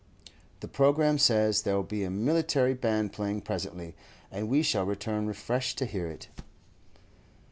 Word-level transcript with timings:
The 0.61 0.67
programme 0.67 1.19
says 1.19 1.61
there'll 1.61 1.83
be 1.83 2.03
a 2.03 2.09
military 2.09 2.73
band 2.73 3.13
playing 3.13 3.41
presently, 3.41 3.93
and 4.31 4.49
we 4.49 4.63
shall 4.63 4.83
return 4.83 5.27
refreshed 5.27 5.77
to 5.77 5.85
hear 5.85 6.07
it. 6.07 6.27